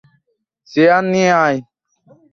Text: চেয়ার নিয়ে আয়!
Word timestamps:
চেয়ার 0.69 1.03
নিয়ে 1.11 1.31
আয়! 1.43 1.59